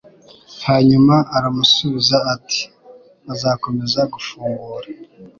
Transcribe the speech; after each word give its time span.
Hanyuma 0.67 1.15
aramusubiza 1.35 2.17
ati 2.33 2.61
Bazakomeza 3.25 4.01
gufungura 4.13 4.87